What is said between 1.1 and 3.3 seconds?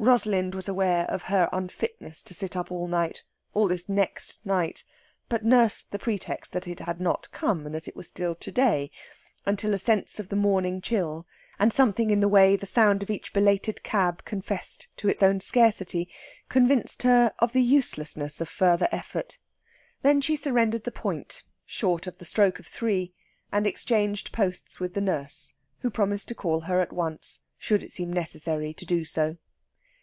of her unfitness to sit up all night